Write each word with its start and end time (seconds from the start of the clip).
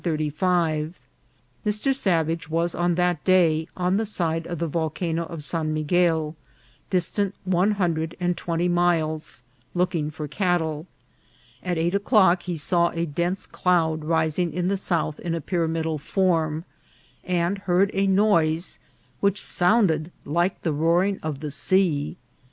Mr. 1.63 1.93
Savage 1.93 2.49
was 2.49 2.73
on 2.73 2.95
that 2.95 3.23
day 3.23 3.67
on 3.77 3.97
the 3.97 4.05
side 4.07 4.47
of 4.47 4.57
the 4.57 4.65
Volcano 4.65 5.25
of 5.27 5.43
San 5.43 5.75
Miguel, 5.75 6.35
distant 6.89 7.35
one 7.45 7.73
hundred 7.73 8.17
and 8.19 8.35
twenty 8.35 8.67
miles, 8.67 9.43
looking 9.75 10.09
for 10.09 10.27
cattle. 10.27 10.87
At 11.61 11.77
eight 11.77 11.93
o'clock 11.93 12.41
he 12.41 12.57
saw 12.57 12.89
a 12.89 13.05
dense 13.05 13.45
cloud 13.45 14.03
rising 14.03 14.51
in 14.51 14.69
the 14.69 14.75
south 14.75 15.19
in 15.19 15.35
a 15.35 15.39
pyramidal 15.39 15.99
form, 15.99 16.65
and 17.23 17.59
heard 17.59 17.91
a 17.93 18.07
noise 18.07 18.79
which 19.19 19.39
sounded 19.39 20.11
like 20.25 20.61
the 20.61 20.73
roaring 20.73 21.19
of 21.21 21.41
the 21.41 21.51
sea. 21.51 22.17